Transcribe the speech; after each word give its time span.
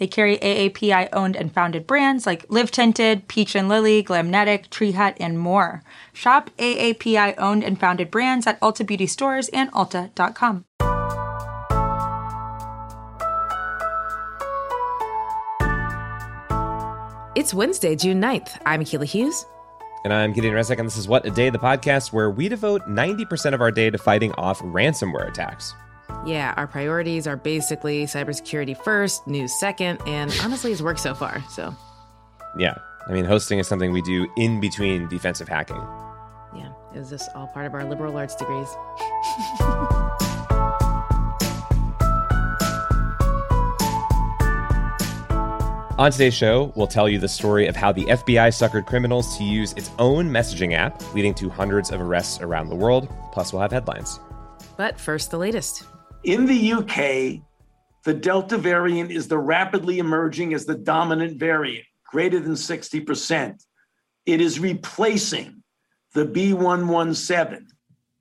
They 0.00 0.06
carry 0.06 0.38
AAPI 0.38 1.10
owned 1.12 1.36
and 1.36 1.52
founded 1.52 1.86
brands 1.86 2.24
like 2.26 2.46
Live 2.48 2.70
Tinted, 2.70 3.28
Peach 3.28 3.54
and 3.54 3.68
Lily, 3.68 4.02
Glamnetic, 4.02 4.70
Tree 4.70 4.92
Hut, 4.92 5.14
and 5.20 5.38
more. 5.38 5.82
Shop 6.14 6.48
AAPI 6.56 7.34
owned 7.36 7.62
and 7.62 7.78
founded 7.78 8.10
brands 8.10 8.46
at 8.46 8.58
Ulta 8.60 8.86
Beauty 8.86 9.06
stores 9.06 9.50
and 9.50 9.70
Ulta.com. 9.72 10.64
It's 17.36 17.52
Wednesday, 17.52 17.94
June 17.94 18.22
9th. 18.22 18.58
I'm 18.64 18.80
Akilah 18.82 19.04
Hughes. 19.04 19.44
And 20.04 20.14
I'm 20.14 20.32
Gideon 20.32 20.54
Resnick, 20.54 20.78
and 20.78 20.86
this 20.86 20.96
is 20.96 21.08
What 21.08 21.26
a 21.26 21.30
Day, 21.30 21.50
the 21.50 21.58
podcast 21.58 22.10
where 22.10 22.30
we 22.30 22.48
devote 22.48 22.88
90% 22.88 23.52
of 23.52 23.60
our 23.60 23.70
day 23.70 23.90
to 23.90 23.98
fighting 23.98 24.32
off 24.32 24.60
ransomware 24.60 25.28
attacks. 25.28 25.74
Yeah, 26.26 26.52
our 26.56 26.66
priorities 26.66 27.26
are 27.26 27.36
basically 27.36 28.04
cybersecurity 28.04 28.76
first, 28.76 29.26
news 29.26 29.58
second, 29.58 30.00
and 30.06 30.30
honestly, 30.42 30.70
it's 30.70 30.82
worked 30.82 31.00
so 31.00 31.14
far. 31.14 31.42
So, 31.48 31.74
yeah, 32.58 32.74
I 33.08 33.12
mean, 33.12 33.24
hosting 33.24 33.58
is 33.58 33.66
something 33.66 33.90
we 33.90 34.02
do 34.02 34.30
in 34.36 34.60
between 34.60 35.08
defensive 35.08 35.48
hacking. 35.48 35.82
Yeah, 36.54 36.72
is 36.94 37.08
this 37.08 37.26
all 37.34 37.46
part 37.46 37.66
of 37.66 37.74
our 37.74 37.84
liberal 37.88 38.16
arts 38.18 38.36
degrees. 38.36 38.68
On 45.98 46.10
today's 46.10 46.32
show, 46.32 46.72
we'll 46.76 46.86
tell 46.86 47.08
you 47.10 47.18
the 47.18 47.28
story 47.28 47.66
of 47.66 47.76
how 47.76 47.92
the 47.92 48.04
FBI 48.06 48.48
suckered 48.48 48.86
criminals 48.86 49.36
to 49.36 49.44
use 49.44 49.72
its 49.74 49.90
own 49.98 50.30
messaging 50.30 50.72
app, 50.72 51.02
leading 51.14 51.34
to 51.34 51.50
hundreds 51.50 51.90
of 51.90 52.00
arrests 52.00 52.40
around 52.40 52.70
the 52.70 52.74
world. 52.74 53.06
Plus, 53.32 53.52
we'll 53.52 53.60
have 53.60 53.70
headlines. 53.72 54.18
But 54.78 54.98
first, 54.98 55.30
the 55.30 55.36
latest. 55.36 55.84
In 56.22 56.44
the 56.44 56.72
UK, 56.72 57.42
the 58.04 58.12
Delta 58.12 58.58
variant 58.58 59.10
is 59.10 59.28
the 59.28 59.38
rapidly 59.38 59.98
emerging 59.98 60.52
as 60.52 60.66
the 60.66 60.74
dominant 60.74 61.38
variant, 61.38 61.86
greater 62.04 62.38
than 62.38 62.52
60%. 62.52 63.64
It 64.26 64.40
is 64.40 64.60
replacing 64.60 65.62
the 66.12 66.26
B117. 66.26 67.66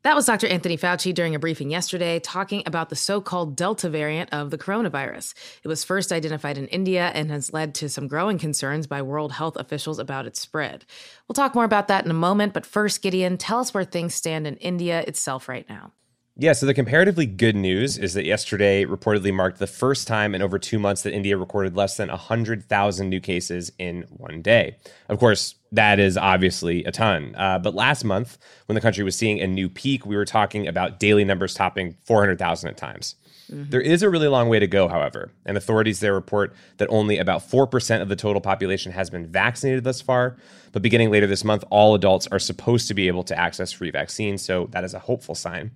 That 0.03 0.15
was 0.15 0.25
Dr. 0.25 0.47
Anthony 0.47 0.77
Fauci 0.77 1.13
during 1.13 1.35
a 1.35 1.39
briefing 1.39 1.69
yesterday 1.69 2.19
talking 2.19 2.63
about 2.65 2.87
the 2.87 2.95
so 2.95 3.19
called 3.19 3.57
Delta 3.57 3.89
variant 3.89 4.31
of 4.31 4.49
the 4.49 4.57
coronavirus. 4.57 5.33
It 5.61 5.67
was 5.67 5.83
first 5.83 6.13
identified 6.13 6.57
in 6.57 6.67
India 6.67 7.11
and 7.13 7.29
has 7.29 7.51
led 7.51 7.75
to 7.75 7.89
some 7.89 8.07
growing 8.07 8.37
concerns 8.37 8.87
by 8.87 9.01
World 9.01 9.33
Health 9.33 9.57
officials 9.57 9.99
about 9.99 10.25
its 10.25 10.39
spread. 10.39 10.85
We'll 11.27 11.33
talk 11.33 11.53
more 11.53 11.65
about 11.65 11.89
that 11.89 12.05
in 12.05 12.11
a 12.11 12.13
moment, 12.13 12.53
but 12.53 12.65
first, 12.65 13.01
Gideon, 13.01 13.37
tell 13.37 13.59
us 13.59 13.73
where 13.73 13.83
things 13.83 14.15
stand 14.15 14.47
in 14.47 14.55
India 14.55 15.01
itself 15.01 15.49
right 15.49 15.67
now. 15.67 15.91
Yeah, 16.41 16.53
so 16.53 16.65
the 16.65 16.73
comparatively 16.73 17.25
good 17.25 17.57
news 17.57 17.97
is 17.97 18.13
that 18.13 18.23
yesterday 18.23 18.85
reportedly 18.85 19.33
marked 19.33 19.59
the 19.59 19.67
first 19.67 20.07
time 20.07 20.33
in 20.33 20.41
over 20.41 20.57
two 20.57 20.79
months 20.79 21.01
that 21.01 21.11
India 21.11 21.35
recorded 21.35 21.75
less 21.75 21.97
than 21.97 22.07
100,000 22.07 23.09
new 23.09 23.19
cases 23.19 23.73
in 23.77 24.03
one 24.09 24.41
day. 24.41 24.77
Of 25.09 25.19
course, 25.19 25.55
that 25.73 25.99
is 25.99 26.17
obviously 26.17 26.85
a 26.85 26.93
ton. 26.93 27.35
Uh, 27.35 27.59
but 27.59 27.75
last 27.75 28.05
month, 28.05 28.37
when 28.67 28.75
the 28.75 28.79
country 28.79 29.03
was 29.03 29.17
seeing 29.17 29.41
a 29.41 29.47
new 29.47 29.67
peak, 29.67 30.05
we 30.05 30.15
were 30.15 30.23
talking 30.23 30.65
about 30.65 30.97
daily 30.97 31.25
numbers 31.25 31.53
topping 31.53 31.97
400,000 32.05 32.69
at 32.69 32.77
times. 32.77 33.15
Mm-hmm. 33.51 33.71
There 33.71 33.81
is 33.81 34.01
a 34.01 34.09
really 34.09 34.29
long 34.29 34.47
way 34.47 34.59
to 34.59 34.67
go, 34.67 34.87
however, 34.87 35.33
and 35.45 35.57
authorities 35.57 35.99
there 35.99 36.13
report 36.13 36.55
that 36.77 36.87
only 36.89 37.17
about 37.17 37.41
4% 37.41 38.01
of 38.01 38.07
the 38.07 38.15
total 38.15 38.39
population 38.39 38.93
has 38.93 39.09
been 39.09 39.27
vaccinated 39.27 39.83
thus 39.83 39.99
far. 39.99 40.37
But 40.71 40.83
beginning 40.83 41.11
later 41.11 41.27
this 41.27 41.43
month, 41.43 41.65
all 41.69 41.95
adults 41.95 42.27
are 42.27 42.39
supposed 42.39 42.87
to 42.87 42.93
be 42.93 43.09
able 43.09 43.23
to 43.25 43.37
access 43.37 43.73
free 43.73 43.91
vaccines, 43.91 44.41
so 44.41 44.67
that 44.67 44.85
is 44.85 44.93
a 44.93 44.99
hopeful 44.99 45.35
sign. 45.35 45.71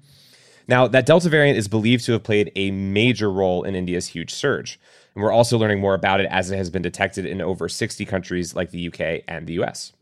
Now, 0.68 0.88
that 0.88 1.06
Delta 1.06 1.30
variant 1.30 1.58
is 1.58 1.68
believed 1.68 2.06
to 2.06 2.14
have 2.14 2.24
played 2.24 2.52
a 2.56 2.72
major 2.72 3.32
role 3.32 3.64
in 3.64 3.76
India's 3.76 4.08
huge 4.08 4.34
surge. 4.34 4.80
And 5.16 5.24
we're 5.24 5.32
also 5.32 5.58
learning 5.58 5.80
more 5.80 5.94
about 5.94 6.20
it 6.22 6.28
as 6.30 6.52
it 6.52 6.58
has 6.58 6.70
been 6.70 6.82
detected 6.82 7.26
in 7.26 7.42
over 7.42 7.70
60 7.70 8.06
countries 8.06 8.56
like 8.56 8.72
the 8.72 8.88
UK 8.88 9.24
and 9.28 9.48
the 9.48 9.62
US. 9.62 9.94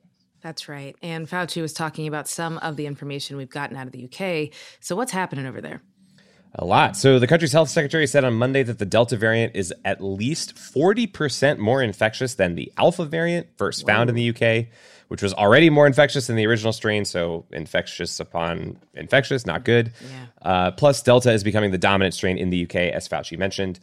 That's 0.42 0.68
right. 0.68 0.96
And 1.02 1.28
Fauci 1.28 1.62
was 1.62 1.74
talking 1.74 2.08
about 2.08 2.28
some 2.28 2.58
of 2.60 2.76
the 2.76 2.88
information 2.88 3.38
we've 3.38 3.50
gotten 3.50 3.78
out 3.78 3.88
of 3.88 3.94
the 3.94 4.06
UK. 4.06 4.54
So, 4.80 4.96
what's 4.96 5.12
happening 5.12 5.46
over 5.46 5.62
there? 5.62 5.82
A 6.56 6.66
lot. 6.66 6.98
So, 6.98 7.20
the 7.20 7.28
country's 7.28 7.54
health 7.54 7.70
secretary 7.70 8.08
said 8.08 8.24
on 8.24 8.34
Monday 8.34 8.64
that 8.64 8.80
the 8.80 8.86
Delta 8.86 9.18
variant 9.18 9.56
is 9.56 9.74
at 9.86 10.04
least 10.04 10.56
40% 10.56 11.60
more 11.60 11.84
infectious 11.84 12.34
than 12.34 12.56
the 12.56 12.72
Alpha 12.76 13.06
variant, 13.06 13.48
first 13.58 13.84
Whoa. 13.84 13.94
found 13.94 14.10
in 14.10 14.16
the 14.16 14.30
UK 14.30 14.68
which 15.12 15.22
was 15.22 15.34
already 15.34 15.70
more 15.70 15.86
infectious 15.86 16.28
than 16.28 16.38
the 16.38 16.48
original 16.48 16.72
strain. 16.72 17.04
So 17.04 17.44
infectious 17.52 18.22
upon 18.22 18.80
infectious, 18.94 19.46
not 19.46 19.66
good. 19.66 19.92
Yeah. 20.02 20.26
Uh, 20.42 20.72
plus, 20.72 21.04
Delta 21.04 21.34
is 21.34 21.44
becoming 21.44 21.72
the 21.72 21.78
dominant 21.78 22.14
strain 22.14 22.38
in 22.38 22.50
the 22.50 22.64
UK, 22.64 22.76
as 22.76 23.10
Fauci 23.10 23.38
mentioned. 23.38 23.82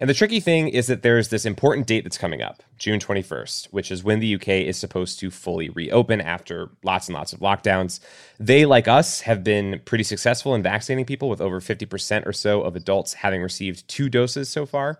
And 0.00 0.08
the 0.08 0.14
tricky 0.14 0.40
thing 0.40 0.68
is 0.68 0.86
that 0.86 1.02
there's 1.02 1.28
this 1.28 1.44
important 1.44 1.86
date 1.86 2.04
that's 2.04 2.16
coming 2.16 2.40
up, 2.40 2.62
June 2.78 2.98
21st, 2.98 3.66
which 3.66 3.92
is 3.92 4.02
when 4.02 4.20
the 4.20 4.36
UK 4.36 4.48
is 4.48 4.78
supposed 4.78 5.18
to 5.18 5.30
fully 5.30 5.68
reopen 5.68 6.22
after 6.22 6.70
lots 6.82 7.08
and 7.08 7.14
lots 7.14 7.34
of 7.34 7.40
lockdowns. 7.40 8.00
They, 8.38 8.64
like 8.64 8.88
us, 8.88 9.20
have 9.20 9.44
been 9.44 9.82
pretty 9.84 10.04
successful 10.04 10.54
in 10.54 10.62
vaccinating 10.62 11.04
people, 11.04 11.28
with 11.28 11.42
over 11.42 11.60
50% 11.60 12.24
or 12.24 12.32
so 12.32 12.62
of 12.62 12.74
adults 12.74 13.12
having 13.12 13.42
received 13.42 13.86
two 13.86 14.08
doses 14.08 14.48
so 14.48 14.64
far. 14.64 14.98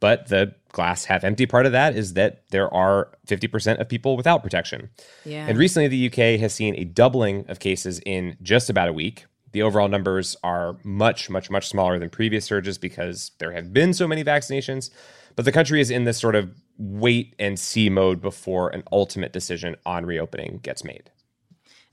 But 0.00 0.28
the 0.28 0.54
glass 0.72 1.04
half 1.04 1.24
empty 1.24 1.46
part 1.46 1.66
of 1.66 1.72
that 1.72 1.94
is 1.94 2.14
that 2.14 2.48
there 2.50 2.72
are 2.72 3.10
50% 3.26 3.80
of 3.80 3.88
people 3.88 4.16
without 4.16 4.42
protection. 4.42 4.90
Yeah. 5.24 5.46
And 5.46 5.58
recently, 5.58 5.88
the 5.88 6.06
UK 6.06 6.40
has 6.40 6.54
seen 6.54 6.74
a 6.76 6.84
doubling 6.84 7.44
of 7.48 7.58
cases 7.58 8.00
in 8.06 8.36
just 8.42 8.70
about 8.70 8.88
a 8.88 8.92
week. 8.92 9.26
The 9.52 9.62
overall 9.62 9.88
numbers 9.88 10.36
are 10.44 10.76
much, 10.84 11.28
much, 11.28 11.50
much 11.50 11.68
smaller 11.68 11.98
than 11.98 12.08
previous 12.08 12.44
surges 12.44 12.78
because 12.78 13.32
there 13.38 13.52
have 13.52 13.72
been 13.72 13.92
so 13.92 14.06
many 14.06 14.24
vaccinations. 14.24 14.90
But 15.36 15.44
the 15.44 15.52
country 15.52 15.80
is 15.80 15.90
in 15.90 16.04
this 16.04 16.18
sort 16.18 16.34
of 16.34 16.54
wait 16.78 17.34
and 17.38 17.58
see 17.58 17.90
mode 17.90 18.20
before 18.20 18.70
an 18.70 18.84
ultimate 18.90 19.32
decision 19.32 19.76
on 19.84 20.06
reopening 20.06 20.60
gets 20.62 20.84
made. 20.84 21.10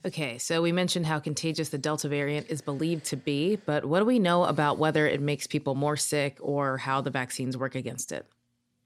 Okay, 0.04 0.38
so 0.38 0.62
we 0.62 0.70
mentioned 0.70 1.06
how 1.06 1.18
contagious 1.18 1.70
the 1.70 1.78
Delta 1.78 2.08
variant 2.08 2.46
is 2.48 2.60
believed 2.60 3.04
to 3.06 3.16
be, 3.16 3.56
but 3.56 3.84
what 3.84 3.98
do 3.98 4.04
we 4.04 4.20
know 4.20 4.44
about 4.44 4.78
whether 4.78 5.08
it 5.08 5.20
makes 5.20 5.48
people 5.48 5.74
more 5.74 5.96
sick 5.96 6.38
or 6.40 6.78
how 6.78 7.00
the 7.00 7.10
vaccines 7.10 7.56
work 7.56 7.74
against 7.74 8.12
it? 8.12 8.24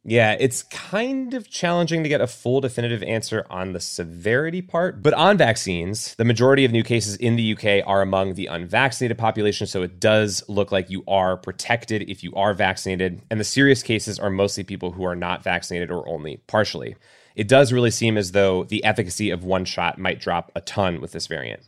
Yeah, 0.05 0.37
it's 0.41 0.65
kind 0.65 1.33
of 1.35 1.49
challenging 1.49 2.03
to 2.03 2.09
get 2.09 2.21
a 2.21 2.27
full 2.27 2.61
definitive 2.61 3.05
answer 3.05 3.47
on 3.51 3.73
the 3.73 3.79
severity 3.79 4.61
part. 4.61 5.01
But 5.01 5.15
on 5.15 5.37
vaccines, 5.37 6.17
the 6.17 6.25
majority 6.25 6.65
of 6.65 6.73
new 6.73 6.83
cases 6.83 7.15
in 7.17 7.37
the 7.37 7.53
UK 7.53 7.87
are 7.87 8.03
among 8.03 8.35
the 8.35 8.47
unvaccinated 8.47 9.17
population. 9.17 9.69
So 9.69 9.83
it 9.83 10.01
does 10.01 10.43
look 10.49 10.73
like 10.73 10.91
you 10.91 11.05
are 11.07 11.37
protected 11.37 12.11
if 12.11 12.25
you 12.25 12.35
are 12.35 12.53
vaccinated. 12.53 13.23
And 13.31 13.39
the 13.39 13.45
serious 13.45 13.85
cases 13.85 14.19
are 14.19 14.31
mostly 14.31 14.65
people 14.65 14.91
who 14.91 15.05
are 15.05 15.15
not 15.15 15.45
vaccinated 15.45 15.93
or 15.93 16.09
only 16.09 16.39
partially 16.49 16.97
it 17.35 17.49
does 17.49 17.73
really 17.73 17.91
seem 17.91 18.17
as 18.17 18.33
though 18.33 18.65
the 18.65 18.85
efficacy 18.85 19.31
of 19.31 19.45
one 19.45 19.65
shot 19.65 19.99
might 19.99 20.21
drop 20.21 20.51
a 20.55 20.61
ton 20.61 21.01
with 21.01 21.13
this 21.13 21.27
variant. 21.27 21.63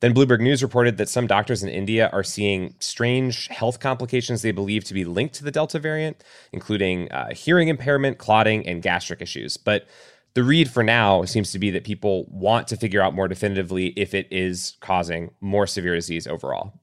Then 0.00 0.12
Bloomberg 0.12 0.40
News 0.40 0.62
reported 0.62 0.98
that 0.98 1.08
some 1.08 1.26
doctors 1.26 1.62
in 1.62 1.70
India 1.70 2.10
are 2.12 2.22
seeing 2.22 2.74
strange 2.78 3.48
health 3.48 3.80
complications 3.80 4.42
they 4.42 4.52
believe 4.52 4.84
to 4.84 4.94
be 4.94 5.04
linked 5.04 5.34
to 5.36 5.44
the 5.44 5.50
Delta 5.50 5.78
variant, 5.78 6.22
including 6.52 7.10
uh, 7.10 7.32
hearing 7.34 7.68
impairment, 7.68 8.18
clotting, 8.18 8.66
and 8.66 8.82
gastric 8.82 9.22
issues. 9.22 9.56
But 9.56 9.86
the 10.34 10.42
read 10.42 10.68
for 10.68 10.82
now 10.82 11.24
seems 11.24 11.52
to 11.52 11.58
be 11.58 11.70
that 11.70 11.84
people 11.84 12.26
want 12.28 12.68
to 12.68 12.76
figure 12.76 13.00
out 13.00 13.14
more 13.14 13.28
definitively 13.28 13.88
if 13.96 14.14
it 14.14 14.26
is 14.30 14.76
causing 14.80 15.30
more 15.40 15.66
severe 15.66 15.94
disease 15.94 16.26
overall. 16.26 16.74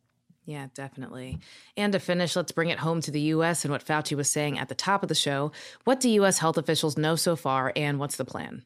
Yeah, 0.51 0.67
definitely. 0.73 1.39
And 1.77 1.93
to 1.93 1.99
finish, 1.99 2.35
let's 2.35 2.51
bring 2.51 2.67
it 2.67 2.79
home 2.79 2.99
to 3.01 3.11
the 3.11 3.21
US 3.35 3.63
and 3.63 3.71
what 3.71 3.85
Fauci 3.85 4.17
was 4.17 4.29
saying 4.29 4.59
at 4.59 4.67
the 4.67 4.75
top 4.75 5.01
of 5.01 5.07
the 5.07 5.15
show. 5.15 5.53
What 5.85 6.01
do 6.01 6.09
US 6.09 6.39
health 6.39 6.57
officials 6.57 6.97
know 6.97 7.15
so 7.15 7.37
far, 7.37 7.71
and 7.73 7.99
what's 7.99 8.17
the 8.17 8.25
plan? 8.25 8.65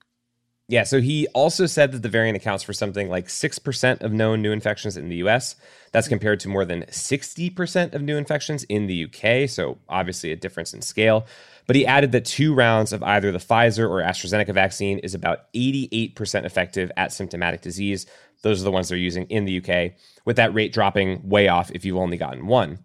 Yeah, 0.68 0.82
so 0.82 1.00
he 1.00 1.28
also 1.36 1.68
said 1.68 1.92
that 1.92 2.02
the 2.02 2.10
variant 2.10 2.38
accounts 2.38 2.64
for 2.64 2.74
something 2.74 3.08
like 3.08 3.28
6% 3.28 4.02
of 4.02 4.12
known 4.12 4.42
new 4.42 4.52
infections 4.52 4.98
in 4.98 5.10
the 5.10 5.18
US. 5.18 5.56
That's 5.92 6.08
compared 6.08 6.40
to 6.40 6.50
more 6.50 6.66
than 6.66 6.86
60% 6.86 7.94
of 7.94 8.02
new 8.02 8.18
infections 8.18 8.64
in 8.64 8.88
the 8.88 9.06
UK, 9.06 9.48
so 9.48 9.78
obviously 9.88 10.32
a 10.32 10.36
difference 10.36 10.74
in 10.74 10.82
scale. 10.82 11.28
But 11.68 11.76
he 11.76 11.86
added 11.86 12.14
that 12.14 12.26
two 12.26 12.56
rounds 12.56 12.94
of 12.94 13.04
either 13.04 13.32
the 13.32 13.38
Pfizer 13.38 13.88
or 13.88 14.02
AstraZeneca 14.02 14.56
vaccine 14.56 14.98
is 15.00 15.14
about 15.14 15.54
88% 15.54 16.46
effective 16.46 16.92
at 16.98 17.14
symptomatic 17.14 17.62
disease, 17.62 18.08
those 18.42 18.62
are 18.62 18.66
the 18.66 18.72
ones 18.72 18.90
they're 18.90 18.98
using 18.98 19.26
in 19.28 19.46
the 19.46 19.58
UK, 19.58 19.94
with 20.26 20.36
that 20.38 20.54
rate 20.54 20.74
dropping 20.74 21.28
way 21.28 21.48
off 21.48 21.72
if 21.72 21.86
you've 21.86 21.98
only 21.98 22.18
gotten 22.18 22.48
one. 22.48 22.80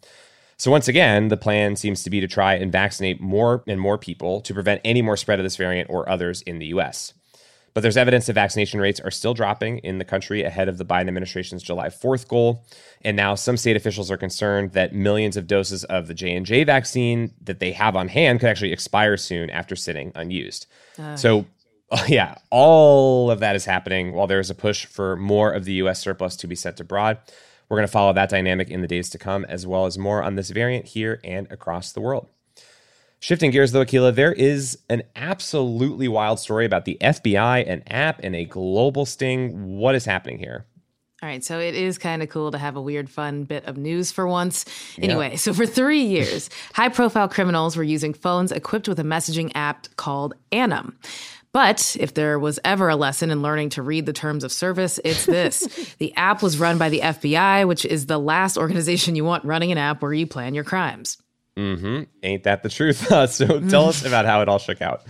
So, 0.57 0.71
once 0.71 0.89
again, 0.89 1.29
the 1.29 1.39
plan 1.39 1.77
seems 1.77 2.03
to 2.03 2.11
be 2.11 2.21
to 2.21 2.29
try 2.29 2.55
and 2.55 2.71
vaccinate 2.71 3.21
more 3.21 3.65
and 3.67 3.81
more 3.81 3.97
people 3.97 4.43
to 4.43 4.53
prevent 4.53 4.83
any 4.85 5.01
more 5.01 5.17
spread 5.17 5.39
of 5.39 5.45
this 5.45 5.57
variant 5.57 5.89
or 5.89 6.09
others 6.09 6.43
in 6.43 6.59
the 6.59 6.67
US. 6.67 7.15
But 7.73 7.83
there's 7.83 7.97
evidence 7.97 8.27
that 8.27 8.35
vaccination 8.35 8.81
rates 8.81 9.01
are 9.01 9.11
still 9.11 9.35
dropping 9.35 9.79
in 9.79 9.99
the 9.99 10.05
country 10.05 10.43
ahead 10.43 10.69
of 10.69 10.79
the 10.79 10.85
Biden 10.85 11.09
administration's 11.09 11.63
July 11.63 11.89
4th 11.89 12.27
goal. 12.27 12.67
And 13.03 13.17
now 13.17 13.35
some 13.35 13.57
state 13.57 13.77
officials 13.77 14.11
are 14.11 14.17
concerned 14.17 14.73
that 14.73 14.95
millions 14.95 15.37
of 15.37 15.47
doses 15.47 15.85
of 15.85 16.09
the 16.09 16.15
J&J 16.15 16.65
vaccine 16.65 17.33
that 17.43 17.61
they 17.61 17.73
have 17.73 17.97
on 17.97 18.09
hand 18.09 18.41
could 18.41 18.49
actually 18.49 18.73
expire 18.73 19.17
soon 19.17 19.51
after 19.51 19.77
sitting 19.77 20.13
unused. 20.15 20.67
Uh. 20.99 21.17
So 21.17 21.47
yeah, 22.09 22.37
all 22.51 23.31
of 23.31 23.41
that 23.41 23.57
is 23.57 23.65
happening 23.65 24.13
while 24.13 24.27
there 24.27 24.41
is 24.41 24.51
a 24.51 24.55
push 24.55 24.87
for 24.87 25.17
more 25.17 25.53
of 25.53 25.65
the 25.65 25.75
US 25.75 26.01
surplus 26.01 26.37
to 26.37 26.47
be 26.47 26.55
sent 26.55 26.81
abroad. 26.81 27.19
We're 27.69 27.77
going 27.77 27.87
to 27.87 27.93
follow 27.93 28.13
that 28.13 28.31
dynamic 28.31 28.69
in 28.69 28.81
the 28.81 28.89
days 28.89 29.11
to 29.11 29.19
come, 29.19 29.45
as 29.45 29.67
well 29.67 29.87
as 29.87 29.97
more 29.97 30.23
on 30.23 30.35
this 30.35 30.51
variant 30.51 30.87
here 30.87 31.21
and 31.23 31.51
across 31.53 31.93
the 31.93 32.01
world. 32.01 32.29
Shifting 33.21 33.51
gears 33.51 33.73
though, 33.73 33.85
Akilah, 33.85 34.15
there 34.15 34.33
is 34.33 34.79
an 34.89 35.03
absolutely 35.15 36.09
wild 36.09 36.41
story 36.41 36.65
about 36.65 36.85
the 36.85 36.97
FBI, 37.01 37.69
an 37.69 37.83
app, 37.87 38.21
and 38.23 38.35
a 38.35 38.45
global 38.45 39.05
sting. 39.05 39.77
What 39.77 39.95
is 39.95 40.05
happening 40.05 40.39
here? 40.39 40.67
All 41.23 41.29
right, 41.29 41.45
so 41.45 41.61
it 41.61 41.75
is 41.75 41.99
kind 41.99 42.23
of 42.23 42.31
cool 42.31 42.51
to 42.51 42.57
have 42.57 42.77
a 42.77 42.81
weird, 42.81 43.11
fun 43.11 43.45
bit 43.45 43.67
of 43.67 43.77
news 43.77 44.11
for 44.11 44.27
once. 44.27 44.65
Anyway, 44.97 45.37
so 45.37 45.53
for 45.53 45.67
three 45.67 46.03
years, 46.03 46.49
high 46.73 46.89
profile 46.89 47.29
criminals 47.29 47.77
were 47.77 47.83
using 47.83 48.15
phones 48.15 48.53
equipped 48.53 48.89
with 48.89 48.99
a 48.99 49.05
messaging 49.05 49.53
app 49.55 49.87
called 49.97 50.33
ANOM. 50.51 50.95
But 51.53 51.97
if 51.99 52.15
there 52.15 52.39
was 52.39 52.61
ever 52.65 52.89
a 52.89 52.97
lesson 52.97 53.31
in 53.31 53.43
learning 53.43 53.71
to 53.71 53.83
read 53.83 54.07
the 54.07 54.13
terms 54.13 54.45
of 54.45 54.53
service, 54.53 55.01
it's 55.05 55.27
this. 55.27 55.95
the 55.99 56.15
app 56.15 56.43
was 56.43 56.59
run 56.59 56.79
by 56.79 56.89
the 56.89 57.01
FBI, 57.01 57.67
which 57.67 57.85
is 57.85 58.07
the 58.07 58.19
last 58.19 58.57
organization 58.57 59.17
you 59.17 59.25
want 59.25 59.45
running 59.45 59.73
an 59.73 59.79
app 59.79 60.01
where 60.03 60.13
you 60.13 60.27
plan 60.27 60.55
your 60.55 60.65
crimes. 60.65 61.19
Mm-hmm. 61.57 62.05
Ain't 62.23 62.45
that 62.45 62.63
the 62.63 62.69
truth? 62.69 63.11
So 63.31 63.61
tell 63.69 63.89
us 63.89 64.05
about 64.05 64.27
how 64.27 64.41
it 64.43 64.49
all 64.49 64.59
shook 64.59 64.81
out. 64.81 65.03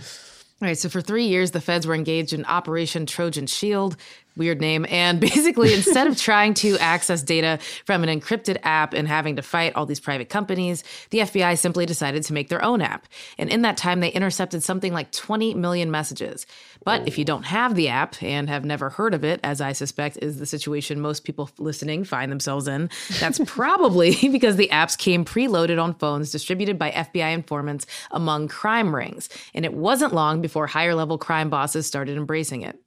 All 0.61 0.67
right, 0.67 0.77
so 0.77 0.89
for 0.89 1.01
three 1.01 1.25
years, 1.25 1.51
the 1.51 1.61
feds 1.61 1.87
were 1.87 1.95
engaged 1.95 2.33
in 2.33 2.45
Operation 2.45 3.07
Trojan 3.07 3.47
Shield, 3.47 3.97
weird 4.37 4.61
name. 4.61 4.85
And 4.89 5.19
basically, 5.19 5.73
instead 5.73 6.07
of 6.07 6.17
trying 6.17 6.53
to 6.55 6.77
access 6.77 7.21
data 7.21 7.59
from 7.85 8.03
an 8.03 8.19
encrypted 8.19 8.57
app 8.63 8.93
and 8.93 9.07
having 9.07 9.35
to 9.35 9.41
fight 9.41 9.75
all 9.75 9.85
these 9.85 9.99
private 9.99 10.29
companies, 10.29 10.83
the 11.09 11.19
FBI 11.19 11.57
simply 11.57 11.85
decided 11.85 12.23
to 12.23 12.33
make 12.33 12.49
their 12.49 12.63
own 12.63 12.81
app. 12.81 13.07
And 13.37 13.49
in 13.49 13.61
that 13.61 13.77
time, 13.77 13.99
they 13.99 14.09
intercepted 14.09 14.63
something 14.63 14.93
like 14.93 15.11
20 15.11 15.53
million 15.55 15.91
messages. 15.91 16.45
But 16.83 17.07
if 17.07 17.17
you 17.17 17.25
don't 17.25 17.43
have 17.43 17.75
the 17.75 17.89
app 17.89 18.21
and 18.23 18.49
have 18.49 18.65
never 18.65 18.89
heard 18.89 19.13
of 19.13 19.23
it, 19.23 19.39
as 19.43 19.61
I 19.61 19.71
suspect 19.73 20.17
is 20.21 20.39
the 20.39 20.47
situation 20.47 20.99
most 20.99 21.23
people 21.23 21.49
listening 21.59 22.03
find 22.03 22.31
themselves 22.31 22.67
in, 22.67 22.89
that's 23.19 23.39
probably 23.45 24.15
because 24.31 24.55
the 24.55 24.69
apps 24.71 24.97
came 24.97 25.23
preloaded 25.23 25.81
on 25.81 25.93
phones 25.95 26.31
distributed 26.31 26.79
by 26.79 26.89
FBI 26.91 27.33
informants 27.33 27.85
among 28.09 28.47
crime 28.47 28.95
rings. 28.95 29.29
And 29.53 29.63
it 29.63 29.73
wasn't 29.73 30.13
long 30.13 30.41
before 30.41 30.65
higher 30.65 30.95
level 30.95 31.17
crime 31.17 31.49
bosses 31.49 31.85
started 31.85 32.17
embracing 32.17 32.63
it. 32.63 32.79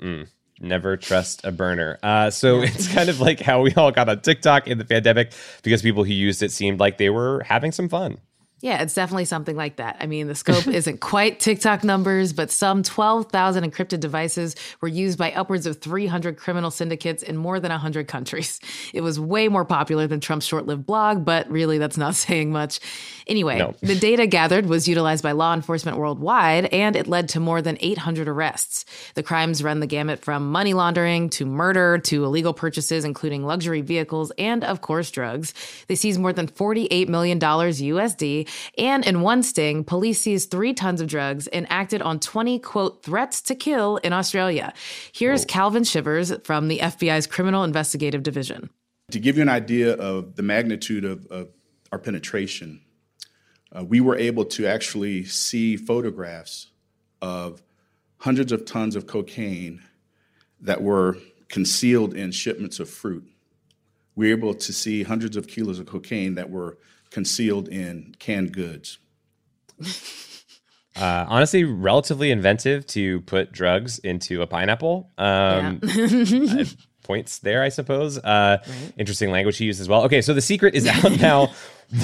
Mm 0.00 0.28
never 0.60 0.96
trust 0.96 1.44
a 1.44 1.52
burner. 1.52 1.98
Uh, 2.02 2.30
so 2.30 2.60
it's 2.62 2.92
kind 2.92 3.08
of 3.08 3.20
like 3.20 3.40
how 3.40 3.62
we 3.62 3.74
all 3.74 3.90
got 3.90 4.08
on 4.08 4.20
TikTok 4.20 4.68
in 4.68 4.78
the 4.78 4.84
pandemic 4.84 5.32
because 5.62 5.82
people 5.82 6.04
who 6.04 6.12
used 6.12 6.42
it 6.42 6.52
seemed 6.52 6.80
like 6.80 6.98
they 6.98 7.10
were 7.10 7.42
having 7.44 7.72
some 7.72 7.88
fun. 7.88 8.18
Yeah, 8.64 8.80
it's 8.80 8.94
definitely 8.94 9.26
something 9.26 9.56
like 9.56 9.76
that. 9.76 9.98
I 10.00 10.06
mean, 10.06 10.26
the 10.26 10.34
scope 10.34 10.66
isn't 10.68 11.00
quite 11.00 11.38
TikTok 11.38 11.84
numbers, 11.84 12.32
but 12.32 12.50
some 12.50 12.82
12,000 12.82 13.70
encrypted 13.70 14.00
devices 14.00 14.56
were 14.80 14.88
used 14.88 15.18
by 15.18 15.32
upwards 15.32 15.66
of 15.66 15.82
300 15.82 16.38
criminal 16.38 16.70
syndicates 16.70 17.22
in 17.22 17.36
more 17.36 17.60
than 17.60 17.70
100 17.70 18.08
countries. 18.08 18.60
It 18.94 19.02
was 19.02 19.20
way 19.20 19.48
more 19.48 19.66
popular 19.66 20.06
than 20.06 20.18
Trump's 20.18 20.46
short 20.46 20.64
lived 20.64 20.86
blog, 20.86 21.26
but 21.26 21.50
really 21.50 21.76
that's 21.76 21.98
not 21.98 22.14
saying 22.14 22.52
much. 22.52 22.80
Anyway, 23.26 23.58
no. 23.58 23.74
the 23.82 23.96
data 23.96 24.26
gathered 24.26 24.64
was 24.64 24.88
utilized 24.88 25.22
by 25.22 25.32
law 25.32 25.52
enforcement 25.52 25.98
worldwide, 25.98 26.64
and 26.66 26.96
it 26.96 27.06
led 27.06 27.28
to 27.30 27.40
more 27.40 27.60
than 27.60 27.76
800 27.80 28.28
arrests. 28.28 28.86
The 29.14 29.22
crimes 29.22 29.62
run 29.62 29.80
the 29.80 29.86
gamut 29.86 30.20
from 30.20 30.50
money 30.50 30.72
laundering 30.72 31.28
to 31.30 31.44
murder 31.44 31.98
to 31.98 32.24
illegal 32.24 32.54
purchases, 32.54 33.04
including 33.04 33.44
luxury 33.44 33.82
vehicles 33.82 34.32
and, 34.38 34.64
of 34.64 34.80
course, 34.80 35.10
drugs. 35.10 35.52
They 35.86 35.96
seized 35.96 36.18
more 36.18 36.32
than 36.32 36.48
$48 36.48 37.08
million 37.08 37.38
USD 37.38 38.48
and 38.78 39.04
in 39.06 39.20
one 39.20 39.42
sting, 39.42 39.84
police 39.84 40.20
seized 40.20 40.50
three 40.50 40.72
tons 40.72 41.00
of 41.00 41.08
drugs 41.08 41.46
and 41.48 41.66
acted 41.70 42.02
on 42.02 42.20
20, 42.20 42.58
quote, 42.60 43.02
threats 43.02 43.40
to 43.42 43.54
kill 43.54 43.98
in 43.98 44.12
Australia. 44.12 44.72
Here's 45.12 45.42
Whoa. 45.42 45.48
Calvin 45.48 45.84
Shivers 45.84 46.32
from 46.44 46.68
the 46.68 46.78
FBI's 46.78 47.26
Criminal 47.26 47.64
Investigative 47.64 48.22
Division. 48.22 48.70
To 49.10 49.20
give 49.20 49.36
you 49.36 49.42
an 49.42 49.48
idea 49.48 49.94
of 49.94 50.36
the 50.36 50.42
magnitude 50.42 51.04
of, 51.04 51.26
of 51.26 51.48
our 51.92 51.98
penetration, 51.98 52.80
uh, 53.76 53.84
we 53.84 54.00
were 54.00 54.16
able 54.16 54.44
to 54.44 54.66
actually 54.66 55.24
see 55.24 55.76
photographs 55.76 56.70
of 57.20 57.62
hundreds 58.18 58.52
of 58.52 58.64
tons 58.64 58.96
of 58.96 59.06
cocaine 59.06 59.82
that 60.60 60.82
were 60.82 61.18
concealed 61.48 62.14
in 62.14 62.30
shipments 62.30 62.80
of 62.80 62.88
fruit. 62.88 63.28
We 64.16 64.28
were 64.28 64.38
able 64.38 64.54
to 64.54 64.72
see 64.72 65.02
hundreds 65.02 65.36
of 65.36 65.46
kilos 65.46 65.78
of 65.78 65.86
cocaine 65.86 66.34
that 66.36 66.50
were 66.50 66.78
concealed 67.14 67.68
in 67.68 68.14
canned 68.18 68.52
goods. 68.52 68.98
Uh, 70.96 71.26
honestly, 71.28 71.64
relatively 71.64 72.30
inventive 72.30 72.86
to 72.86 73.20
put 73.22 73.50
drugs 73.50 73.98
into 73.98 74.42
a 74.42 74.46
pineapple. 74.46 75.10
Um, 75.18 75.80
yeah. 75.82 76.62
points 77.02 77.40
there, 77.40 77.64
I 77.64 77.68
suppose. 77.68 78.16
Uh, 78.16 78.58
right. 78.64 78.92
Interesting 78.96 79.32
language 79.32 79.56
he 79.56 79.64
used 79.64 79.80
as 79.80 79.88
well. 79.88 80.04
Okay, 80.04 80.22
so 80.22 80.32
the 80.34 80.40
secret 80.40 80.76
is 80.76 80.86
out 80.86 81.18
now. 81.20 81.52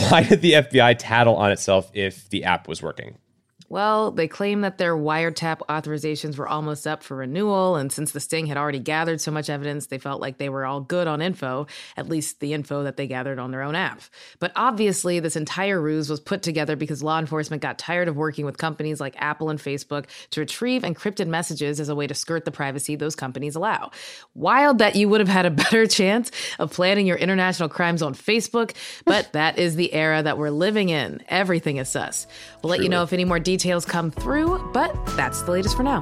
Why 0.09 0.25
did 0.25 0.43
the 0.43 0.55
FBI 0.55 0.97
tattle 0.99 1.37
on 1.37 1.53
itself 1.53 1.89
if 1.95 2.29
the 2.31 2.43
app 2.43 2.67
was 2.67 2.83
working? 2.83 3.17
Well, 3.71 4.11
they 4.11 4.27
claim 4.27 4.63
that 4.63 4.79
their 4.79 4.97
wiretap 4.97 5.61
authorizations 5.69 6.37
were 6.37 6.49
almost 6.49 6.89
up 6.89 7.05
for 7.05 7.19
renewal, 7.19 7.77
and 7.77 7.93
since 7.93 8.11
the 8.11 8.19
sting 8.19 8.47
had 8.47 8.57
already 8.57 8.81
gathered 8.81 9.21
so 9.21 9.31
much 9.31 9.49
evidence, 9.49 9.87
they 9.87 9.99
felt 9.99 10.21
like 10.21 10.39
they 10.39 10.49
were 10.49 10.67
all 10.67 10.81
good 10.81 11.07
on 11.07 11.23
info, 11.23 11.69
at 11.97 12.09
least 12.09 12.41
the 12.41 12.53
info 12.53 12.83
that 12.83 12.97
they 12.97 13.07
gathered 13.07 13.39
on 13.39 13.53
their 13.53 13.63
own 13.63 13.77
app. 13.77 14.03
But 14.41 14.51
obviously, 14.57 15.21
this 15.21 15.37
entire 15.37 15.81
ruse 15.81 16.11
was 16.11 16.19
put 16.19 16.43
together 16.43 16.75
because 16.75 17.01
law 17.01 17.21
enforcement 17.21 17.63
got 17.63 17.79
tired 17.79 18.09
of 18.09 18.17
working 18.17 18.45
with 18.45 18.59
companies 18.59 18.99
like 18.99 19.15
Apple 19.19 19.51
and 19.51 19.61
Facebook 19.61 20.07
to 20.31 20.41
retrieve 20.41 20.83
encrypted 20.83 21.29
messages 21.29 21.79
as 21.79 21.89
a 21.89 21.95
way 21.95 22.09
to 22.09 22.15
skirt 22.15 22.45
the 22.45 22.51
privacy 22.51 22.97
those 22.97 23.15
companies 23.15 23.55
allow. 23.55 23.93
Wild 24.35 24.79
that 24.79 24.97
you 24.97 25.09
would 25.09 25.21
have 25.21 25.29
had 25.29 25.47
a 25.47 25.51
better 25.63 25.87
chance 25.87 26.33
of 26.59 26.73
planning 26.73 27.07
your 27.07 27.19
international 27.19 27.69
crimes 27.69 28.03
on 28.03 28.15
Facebook, 28.15 28.75
but 29.05 29.33
that 29.33 29.61
is 29.61 29.77
the 29.77 29.93
era 29.95 30.25
that 30.25 30.39
we're 30.39 30.51
living 30.51 30.89
in. 30.89 31.23
Everything 31.29 31.77
is 31.77 31.89
sus. 31.89 32.27
We'll 32.65 32.73
let 32.73 32.83
you 32.83 32.89
know 32.89 33.05
if 33.05 33.13
any 33.13 33.25
more 33.25 33.39
details 33.39 33.60
details 33.61 33.85
come 33.85 34.11
through, 34.11 34.71
but 34.73 34.95
that's 35.17 35.43
the 35.43 35.51
latest 35.51 35.77
for 35.77 35.83
now. 35.83 36.01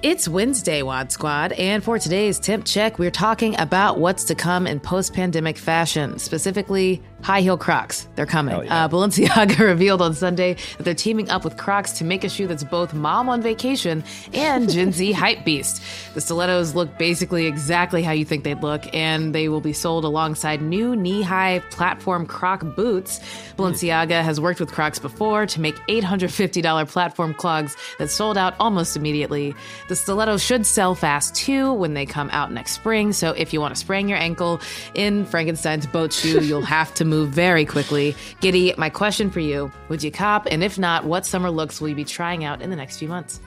It's 0.00 0.28
Wednesday, 0.28 0.82
Wad 0.82 1.12
Squad, 1.12 1.52
and 1.52 1.82
for 1.82 1.98
today's 1.98 2.38
Temp 2.38 2.64
Check, 2.64 2.98
we're 2.98 3.10
talking 3.10 3.58
about 3.60 3.98
what's 3.98 4.24
to 4.24 4.34
come 4.34 4.66
in 4.66 4.80
post 4.80 5.12
pandemic 5.12 5.58
fashion, 5.58 6.18
specifically 6.18 7.02
high 7.22 7.40
heel 7.40 7.58
Crocs. 7.58 8.08
They're 8.14 8.26
coming. 8.26 8.64
Yeah. 8.64 8.84
Uh, 8.84 8.88
Balenciaga 8.88 9.58
revealed 9.74 10.00
on 10.00 10.14
Sunday 10.14 10.54
that 10.76 10.84
they're 10.84 10.94
teaming 10.94 11.30
up 11.30 11.44
with 11.44 11.56
Crocs 11.56 11.92
to 11.92 12.04
make 12.04 12.24
a 12.24 12.28
shoe 12.28 12.46
that's 12.46 12.64
both 12.64 12.94
mom 12.94 13.28
on 13.28 13.42
vacation 13.42 14.04
and 14.32 14.70
Gen 14.70 14.92
Z 14.92 15.12
hype 15.22 15.44
beast. 15.44 15.82
The 16.14 16.20
stilettos 16.20 16.74
look 16.74 16.96
basically 16.98 17.46
exactly 17.46 18.02
how 18.02 18.12
you 18.12 18.24
think 18.24 18.44
they'd 18.44 18.62
look, 18.62 18.82
and 18.94 19.34
they 19.34 19.48
will 19.48 19.60
be 19.60 19.72
sold 19.72 20.04
alongside 20.04 20.62
new 20.62 20.94
knee 20.94 21.22
high 21.22 21.60
platform 21.70 22.26
Croc 22.26 22.62
boots. 22.76 23.20
Balenciaga 23.56 24.22
has 24.22 24.40
worked 24.40 24.60
with 24.60 24.72
Crocs 24.72 24.98
before 24.98 25.46
to 25.46 25.60
make 25.60 25.74
$850 25.88 26.88
platform 26.88 27.34
clogs 27.34 27.76
that 27.98 28.10
sold 28.10 28.38
out 28.38 28.54
almost 28.60 28.96
immediately. 28.96 29.54
The 29.88 29.96
stilettos 29.96 30.42
should 30.42 30.66
sell 30.66 30.94
fast 30.94 31.34
too 31.34 31.72
when 31.72 31.94
they 31.94 32.06
come 32.06 32.30
out 32.30 32.52
next 32.52 32.72
spring, 32.72 33.12
so 33.12 33.32
if 33.32 33.52
you 33.52 33.60
want 33.60 33.74
to 33.74 33.80
sprain 33.80 34.08
your 34.08 34.18
ankle 34.18 34.60
in 34.94 35.24
Frankenstein's 35.26 35.86
boat 35.86 36.12
shoe, 36.12 36.40
you'll 36.42 36.62
have 36.68 36.94
to 36.94 37.04
move 37.08 37.30
very 37.30 37.64
quickly. 37.64 38.14
Giddy, 38.40 38.74
my 38.78 38.90
question 38.90 39.30
for 39.30 39.40
you 39.40 39.72
would 39.88 40.02
you 40.02 40.10
cop? 40.10 40.46
And 40.50 40.62
if 40.62 40.78
not, 40.78 41.04
what 41.04 41.26
summer 41.26 41.50
looks 41.50 41.80
will 41.80 41.88
you 41.88 41.94
be 41.94 42.04
trying 42.04 42.44
out 42.44 42.62
in 42.62 42.70
the 42.70 42.76
next 42.76 42.98
few 42.98 43.08
months? 43.08 43.40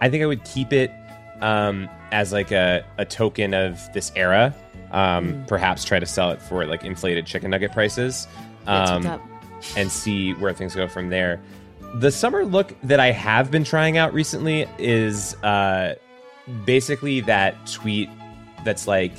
I 0.00 0.08
think 0.08 0.22
I 0.22 0.26
would 0.26 0.44
keep 0.44 0.72
it 0.72 0.90
um, 1.40 1.88
as 2.10 2.32
like 2.32 2.50
a, 2.50 2.84
a 2.98 3.04
token 3.04 3.54
of 3.54 3.80
this 3.92 4.10
era. 4.16 4.54
Um, 4.92 5.32
mm. 5.32 5.48
Perhaps 5.48 5.84
try 5.84 5.98
to 5.98 6.06
sell 6.06 6.30
it 6.30 6.40
for 6.40 6.66
like 6.66 6.84
inflated 6.84 7.26
chicken 7.26 7.50
nugget 7.50 7.72
prices 7.72 8.26
um, 8.66 9.20
and 9.76 9.90
see 9.90 10.34
where 10.34 10.52
things 10.52 10.74
go 10.74 10.88
from 10.88 11.08
there. 11.08 11.40
The 11.94 12.10
summer 12.10 12.44
look 12.44 12.74
that 12.82 13.00
I 13.00 13.10
have 13.10 13.50
been 13.50 13.64
trying 13.64 13.98
out 13.98 14.14
recently 14.14 14.66
is 14.78 15.34
uh, 15.42 15.94
basically 16.64 17.20
that 17.22 17.66
tweet 17.66 18.08
that's 18.64 18.86
like, 18.86 19.12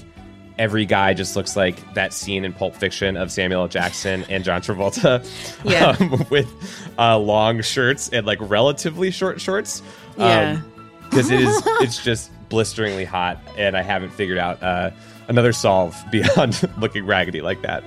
every 0.57 0.85
guy 0.85 1.13
just 1.13 1.35
looks 1.35 1.55
like 1.55 1.93
that 1.93 2.13
scene 2.13 2.45
in 2.45 2.53
Pulp 2.53 2.75
Fiction 2.75 3.17
of 3.17 3.31
Samuel 3.31 3.61
L. 3.61 3.67
Jackson 3.67 4.25
and 4.29 4.43
John 4.43 4.61
Travolta, 4.61 5.23
yeah. 5.63 5.95
um, 5.99 6.25
with 6.29 6.49
uh, 6.97 7.17
long 7.17 7.61
shirts 7.61 8.09
and 8.09 8.25
like 8.25 8.39
relatively 8.41 9.11
short 9.11 9.41
shorts. 9.41 9.81
Yeah. 10.17 10.51
Um, 10.51 10.69
because 11.09 11.29
it 11.29 11.41
is 11.41 11.63
it's 11.81 12.03
just 12.03 12.31
blisteringly 12.49 13.05
hot, 13.05 13.39
and 13.57 13.77
I 13.77 13.81
haven't 13.81 14.11
figured 14.11 14.37
out 14.37 14.61
uh, 14.63 14.91
another 15.27 15.53
solve 15.53 15.95
beyond 16.11 16.67
looking 16.77 17.05
raggedy 17.05 17.41
like 17.41 17.61
that. 17.61 17.83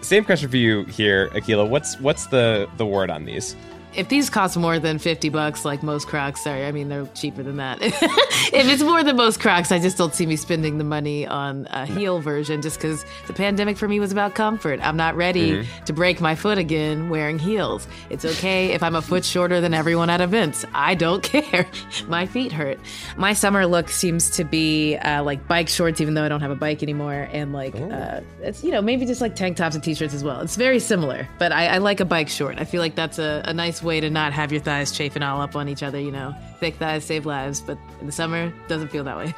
Same 0.00 0.24
question 0.24 0.50
for 0.50 0.56
you 0.56 0.84
here, 0.84 1.28
Akilah. 1.30 1.68
What's 1.68 1.98
what's 2.00 2.26
the 2.26 2.68
the 2.76 2.86
word 2.86 3.10
on 3.10 3.24
these? 3.24 3.56
If 3.96 4.08
these 4.08 4.30
cost 4.30 4.56
more 4.56 4.78
than 4.78 4.98
50 4.98 5.28
bucks 5.28 5.64
like 5.64 5.82
most 5.82 6.06
crocs 6.08 6.42
sorry 6.42 6.66
i 6.66 6.72
mean 6.72 6.88
they're 6.88 7.06
cheaper 7.14 7.42
than 7.42 7.56
that. 7.56 7.78
If 8.52 8.68
it's 8.68 8.82
more 8.82 9.02
than 9.02 9.16
most 9.16 9.40
crocs 9.40 9.72
i 9.72 9.78
just 9.78 9.96
don't 9.96 10.14
see 10.14 10.26
me 10.26 10.36
spending 10.36 10.78
the 10.78 10.84
money 10.84 11.26
on 11.26 11.66
a 11.70 11.86
heel 11.86 12.20
version 12.20 12.62
just 12.62 12.78
because 12.78 13.04
the 13.26 13.32
pandemic 13.32 13.76
for 13.76 13.88
me 13.88 14.00
was 14.00 14.12
about 14.12 14.34
comfort. 14.34 14.80
I'm 14.82 14.96
not 14.96 15.16
ready 15.16 15.52
mm-hmm. 15.52 15.84
to 15.84 15.92
break 15.92 16.20
my 16.20 16.34
foot 16.34 16.58
again 16.58 17.08
wearing 17.08 17.38
heels. 17.38 17.88
It's 18.10 18.24
okay 18.24 18.72
if 18.72 18.82
i'm 18.82 18.94
a 18.94 19.02
foot 19.02 19.24
shorter 19.24 19.60
than 19.60 19.74
everyone 19.74 20.10
at 20.10 20.20
events. 20.20 20.64
I 20.74 20.94
don't 20.94 21.22
care. 21.34 21.66
My 22.06 22.26
feet 22.26 22.52
hurt. 22.52 22.78
My 23.16 23.32
summer 23.32 23.66
look 23.66 23.88
seems 23.88 24.30
to 24.30 24.44
be 24.44 24.96
uh, 24.96 25.22
like 25.22 25.46
bike 25.48 25.68
shorts 25.68 26.00
even 26.00 26.14
though 26.14 26.24
i 26.24 26.28
don't 26.28 26.40
have 26.40 26.50
a 26.50 26.56
bike 26.56 26.82
anymore 26.82 27.28
and 27.32 27.52
like 27.52 27.74
oh. 27.76 27.90
uh, 27.90 28.20
it's 28.40 28.62
you 28.62 28.70
know 28.70 28.82
maybe 28.82 29.06
just 29.06 29.20
like 29.20 29.34
tank 29.34 29.56
tops 29.56 29.74
and 29.74 29.84
t-shirts 29.84 30.14
as 30.14 30.22
well. 30.22 30.40
It's 30.40 30.56
very 30.56 30.78
similar 30.78 31.28
but 31.38 31.52
i, 31.52 31.66
I 31.66 31.78
like 31.78 32.00
a 32.00 32.04
bike 32.04 32.28
short. 32.28 32.58
I 32.60 32.64
feel 32.64 32.80
like 32.80 32.94
that's 32.94 33.18
a, 33.18 33.42
a 33.46 33.54
nice 33.54 33.82
way 33.84 34.00
to 34.00 34.10
not 34.10 34.32
have 34.32 34.50
your 34.50 34.60
thighs 34.60 34.92
chafing 34.92 35.22
all 35.22 35.40
up 35.40 35.54
on 35.54 35.68
each 35.68 35.82
other, 35.82 36.00
you 36.00 36.10
know. 36.10 36.34
Thick 36.60 36.76
thighs 36.76 37.04
save 37.04 37.26
lives, 37.26 37.60
but 37.60 37.78
in 38.00 38.06
the 38.06 38.12
summer, 38.12 38.52
doesn't 38.68 38.88
feel 38.88 39.04
that 39.04 39.16
way. 39.16 39.34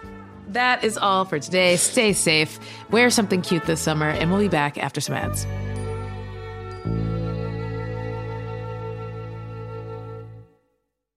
That 0.49 0.85
is 0.85 0.97
all 0.97 1.25
for 1.25 1.39
today. 1.39 1.77
Stay 1.77 2.13
safe, 2.13 2.59
wear 2.91 3.11
something 3.11 3.43
cute 3.43 3.65
this 3.65 3.81
summer, 3.81 4.09
and 4.09 4.31
we'll 4.31 4.41
be 4.41 4.49
back 4.49 4.79
after 4.79 5.01
some 5.01 5.17
ads. 5.17 5.45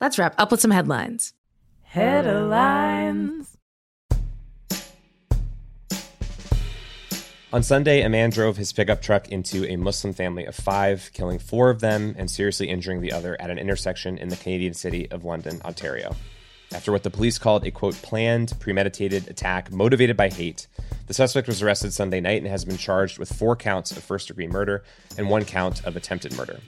Let's 0.00 0.18
wrap 0.18 0.34
up 0.38 0.50
with 0.50 0.62
some 0.62 0.70
headlines. 0.70 1.34
Headlines. 1.82 3.58
On 7.52 7.62
Sunday, 7.62 8.00
a 8.02 8.08
man 8.08 8.30
drove 8.30 8.56
his 8.56 8.72
pickup 8.72 9.02
truck 9.02 9.28
into 9.28 9.66
a 9.66 9.76
Muslim 9.76 10.14
family 10.14 10.46
of 10.46 10.54
five, 10.54 11.10
killing 11.12 11.38
four 11.38 11.68
of 11.68 11.80
them 11.80 12.14
and 12.16 12.30
seriously 12.30 12.70
injuring 12.70 13.02
the 13.02 13.12
other 13.12 13.38
at 13.40 13.50
an 13.50 13.58
intersection 13.58 14.16
in 14.16 14.28
the 14.28 14.36
Canadian 14.36 14.72
city 14.72 15.10
of 15.10 15.24
London, 15.24 15.60
Ontario. 15.66 16.16
After 16.72 16.92
what 16.92 17.02
the 17.02 17.10
police 17.10 17.38
called 17.38 17.66
a 17.66 17.70
quote, 17.70 17.96
planned, 17.96 18.54
premeditated 18.58 19.28
attack 19.28 19.70
motivated 19.70 20.16
by 20.16 20.30
hate, 20.30 20.66
the 21.08 21.14
suspect 21.14 21.46
was 21.46 21.60
arrested 21.60 21.92
Sunday 21.92 22.20
night 22.20 22.40
and 22.40 22.50
has 22.50 22.64
been 22.64 22.78
charged 22.78 23.18
with 23.18 23.30
four 23.30 23.54
counts 23.54 23.90
of 23.90 24.02
first 24.02 24.28
degree 24.28 24.46
murder 24.46 24.82
and 25.18 25.28
one 25.28 25.44
count 25.44 25.84
of 25.84 25.96
attempted 25.96 26.34
murder. 26.36 26.60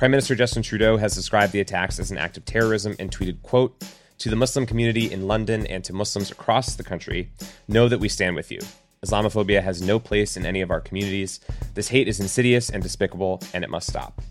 Prime 0.00 0.12
Minister 0.12 0.34
Justin 0.34 0.62
Trudeau 0.62 0.96
has 0.96 1.14
described 1.14 1.52
the 1.52 1.60
attacks 1.60 1.98
as 1.98 2.10
an 2.10 2.16
act 2.16 2.38
of 2.38 2.46
terrorism 2.46 2.96
and 2.98 3.10
tweeted, 3.10 3.42
quote, 3.42 3.84
to 4.16 4.30
the 4.30 4.34
Muslim 4.34 4.64
community 4.64 5.12
in 5.12 5.26
London 5.26 5.66
and 5.66 5.84
to 5.84 5.92
Muslims 5.92 6.30
across 6.30 6.74
the 6.74 6.82
country, 6.82 7.30
know 7.68 7.86
that 7.86 8.00
we 8.00 8.08
stand 8.08 8.34
with 8.34 8.50
you. 8.50 8.60
Islamophobia 9.04 9.62
has 9.62 9.82
no 9.82 9.98
place 9.98 10.38
in 10.38 10.46
any 10.46 10.62
of 10.62 10.70
our 10.70 10.80
communities. 10.80 11.38
This 11.74 11.88
hate 11.88 12.08
is 12.08 12.18
insidious 12.18 12.70
and 12.70 12.82
despicable, 12.82 13.42
and 13.52 13.62
it 13.62 13.68
must 13.68 13.90
stop. 13.90 14.22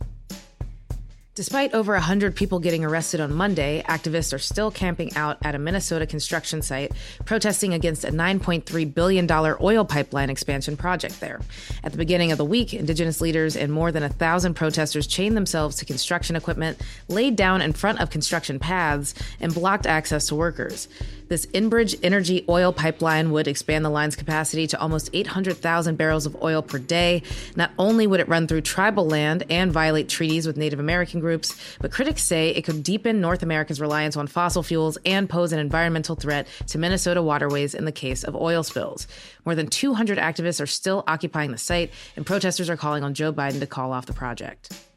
Despite 1.39 1.73
over 1.73 1.93
100 1.93 2.35
people 2.35 2.59
getting 2.59 2.83
arrested 2.83 3.21
on 3.21 3.33
Monday, 3.33 3.81
activists 3.87 4.33
are 4.33 4.39
still 4.39 4.71
camping 4.71 5.15
out 5.15 5.37
at 5.41 5.55
a 5.55 5.57
Minnesota 5.57 6.05
construction 6.05 6.61
site, 6.61 6.91
protesting 7.23 7.73
against 7.73 8.03
a 8.03 8.11
$9.3 8.11 8.93
billion 8.93 9.31
oil 9.31 9.85
pipeline 9.85 10.29
expansion 10.29 10.75
project 10.75 11.21
there. 11.21 11.39
At 11.81 11.93
the 11.93 11.97
beginning 11.97 12.33
of 12.33 12.37
the 12.37 12.43
week, 12.43 12.73
Indigenous 12.73 13.21
leaders 13.21 13.55
and 13.55 13.71
more 13.71 13.89
than 13.89 14.03
a 14.03 14.09
thousand 14.09 14.55
protesters 14.55 15.07
chained 15.07 15.37
themselves 15.37 15.77
to 15.77 15.85
construction 15.85 16.35
equipment 16.35 16.81
laid 17.07 17.37
down 17.37 17.61
in 17.61 17.71
front 17.71 18.01
of 18.01 18.09
construction 18.09 18.59
paths 18.59 19.13
and 19.39 19.53
blocked 19.53 19.87
access 19.87 20.27
to 20.27 20.35
workers. 20.35 20.89
This 21.29 21.45
Enbridge 21.45 21.97
Energy 22.01 22.43
oil 22.49 22.73
pipeline 22.73 23.31
would 23.31 23.47
expand 23.47 23.85
the 23.85 23.89
line's 23.89 24.15
capacity 24.15 24.65
to 24.65 24.81
almost 24.81 25.11
800,000 25.13 25.95
barrels 25.95 26.25
of 26.25 26.35
oil 26.41 26.63
per 26.63 26.79
day. 26.79 27.21
Not 27.55 27.69
only 27.77 28.07
would 28.07 28.19
it 28.19 28.27
run 28.27 28.47
through 28.47 28.61
tribal 28.61 29.05
land 29.05 29.43
and 29.47 29.71
violate 29.71 30.09
treaties 30.09 30.47
with 30.47 30.57
Native 30.57 30.79
American 30.79 31.19
groups, 31.19 31.28
groups, 31.29 31.55
but 31.79 31.91
critics 31.91 32.23
say 32.23 32.49
it 32.49 32.63
could 32.63 32.81
deepen 32.81 33.21
North 33.21 33.43
America's 33.43 33.79
reliance 33.79 34.17
on 34.17 34.25
fossil 34.25 34.63
fuels 34.63 34.97
and 35.05 35.29
pose 35.29 35.53
an 35.53 35.59
environmental 35.59 36.15
threat 36.15 36.47
to 36.65 36.79
Minnesota 36.79 37.21
waterways 37.21 37.75
in 37.75 37.85
the 37.85 37.91
case 37.91 38.23
of 38.23 38.35
oil 38.35 38.63
spills. 38.63 39.05
More 39.45 39.53
than 39.53 39.67
200 39.67 40.17
activists 40.17 40.59
are 40.59 40.65
still 40.65 41.03
occupying 41.05 41.51
the 41.51 41.59
site, 41.59 41.91
and 42.15 42.25
protesters 42.25 42.67
are 42.67 42.77
calling 42.77 43.03
on 43.03 43.13
Joe 43.13 43.31
Biden 43.31 43.59
to 43.59 43.67
call 43.67 43.93
off 43.93 44.07
the 44.07 44.13
project. 44.13 44.88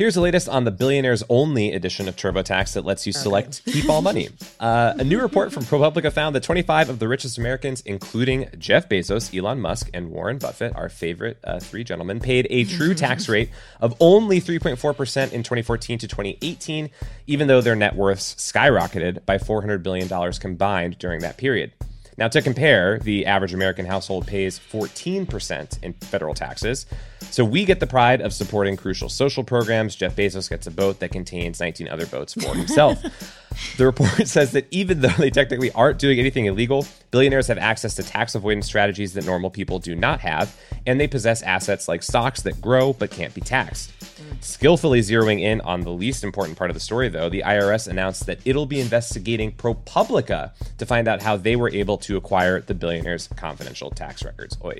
Here's 0.00 0.14
the 0.14 0.22
latest 0.22 0.48
on 0.48 0.64
the 0.64 0.70
billionaires 0.70 1.22
only 1.28 1.74
edition 1.74 2.08
of 2.08 2.16
TurboTax 2.16 2.72
that 2.72 2.86
lets 2.86 3.06
you 3.06 3.12
select 3.12 3.62
keep 3.66 3.90
all 3.90 4.00
money. 4.00 4.30
Uh, 4.58 4.94
a 4.98 5.04
new 5.04 5.18
report 5.18 5.52
from 5.52 5.62
ProPublica 5.62 6.12
found 6.12 6.34
that 6.34 6.42
25 6.42 6.90
of 6.90 6.98
the 6.98 7.08
richest 7.08 7.38
Americans, 7.38 7.80
including 7.86 8.46
Jeff 8.58 8.90
Bezos, 8.90 9.34
Elon 9.34 9.58
Musk, 9.58 9.88
and 9.94 10.10
Warren 10.10 10.36
Buffett, 10.36 10.76
our 10.76 10.90
favorite 10.90 11.38
uh, 11.44 11.58
three 11.58 11.82
gentlemen, 11.82 12.20
paid 12.20 12.46
a 12.50 12.64
true 12.64 12.94
tax 13.06 13.26
rate 13.26 13.48
of 13.80 13.94
only 13.98 14.38
3.4% 14.38 15.32
in 15.32 15.42
2014 15.42 15.98
to 16.00 16.08
2018, 16.08 16.90
even 17.26 17.48
though 17.48 17.62
their 17.62 17.74
net 17.74 17.96
worths 17.96 18.34
skyrocketed 18.34 19.24
by 19.24 19.38
$400 19.38 19.82
billion 19.82 20.32
combined 20.32 20.98
during 20.98 21.20
that 21.20 21.38
period. 21.38 21.72
Now, 22.18 22.28
to 22.28 22.42
compare, 22.42 22.98
the 22.98 23.26
average 23.26 23.54
American 23.54 23.86
household 23.86 24.26
pays 24.26 24.58
14% 24.58 25.82
in 25.82 25.92
federal 25.94 26.34
taxes. 26.34 26.86
So 27.22 27.44
we 27.44 27.64
get 27.64 27.80
the 27.80 27.86
pride 27.86 28.20
of 28.20 28.32
supporting 28.32 28.76
crucial 28.76 29.08
social 29.08 29.44
programs. 29.44 29.94
Jeff 29.94 30.16
Bezos 30.16 30.50
gets 30.50 30.66
a 30.66 30.70
boat 30.70 31.00
that 31.00 31.10
contains 31.10 31.60
19 31.60 31.88
other 31.88 32.06
boats 32.06 32.34
for 32.34 32.54
himself. 32.54 33.02
the 33.76 33.86
report 33.86 34.10
says 34.28 34.52
that 34.52 34.66
even 34.70 35.00
though 35.00 35.08
they 35.08 35.30
technically 35.30 35.70
aren't 35.72 35.98
doing 35.98 36.18
anything 36.18 36.46
illegal, 36.46 36.86
billionaires 37.10 37.46
have 37.48 37.58
access 37.58 37.94
to 37.96 38.02
tax 38.02 38.34
avoidance 38.34 38.66
strategies 38.66 39.14
that 39.14 39.24
normal 39.24 39.50
people 39.50 39.78
do 39.78 39.94
not 39.94 40.20
have, 40.20 40.54
and 40.86 41.00
they 41.00 41.08
possess 41.08 41.42
assets 41.42 41.88
like 41.88 42.02
stocks 42.02 42.42
that 42.42 42.60
grow 42.60 42.92
but 42.92 43.10
can't 43.10 43.34
be 43.34 43.40
taxed. 43.40 43.92
Skillfully 44.40 45.00
zeroing 45.00 45.40
in 45.40 45.60
on 45.62 45.82
the 45.82 45.90
least 45.90 46.24
important 46.24 46.56
part 46.56 46.70
of 46.70 46.74
the 46.74 46.80
story, 46.80 47.08
though, 47.08 47.28
the 47.28 47.42
IRS 47.44 47.88
announced 47.88 48.26
that 48.26 48.38
it'll 48.44 48.66
be 48.66 48.80
investigating 48.80 49.52
ProPublica 49.52 50.52
to 50.78 50.86
find 50.86 51.08
out 51.08 51.22
how 51.22 51.36
they 51.36 51.56
were 51.56 51.70
able 51.70 51.98
to 51.98 52.16
acquire 52.16 52.60
the 52.60 52.74
billionaire's 52.74 53.28
confidential 53.28 53.90
tax 53.90 54.24
records. 54.24 54.56
Oi. 54.64 54.78